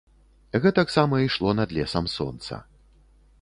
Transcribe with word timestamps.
Гэтаксама 0.63 1.19
ішло 1.27 1.53
над 1.59 1.77
лесам 1.79 2.09
сонца. 2.17 2.61